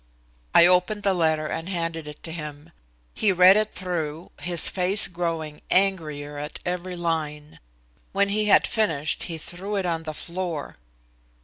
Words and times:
I 0.55 0.65
opened 0.65 1.03
the 1.03 1.13
letter 1.13 1.45
and 1.45 1.69
handed 1.69 2.07
it 2.07 2.23
to 2.23 2.31
him. 2.31 2.71
He 3.13 3.31
read 3.31 3.55
it 3.55 3.75
through, 3.75 4.31
his 4.39 4.67
face 4.67 5.07
growing 5.07 5.61
angrier 5.69 6.39
at 6.39 6.57
every 6.65 6.95
line. 6.95 7.59
When 8.11 8.29
he 8.29 8.45
had 8.45 8.65
finished 8.65 9.21
he 9.29 9.37
threw 9.37 9.75
it 9.75 9.85
on 9.85 10.01
the 10.01 10.15
floor. 10.15 10.77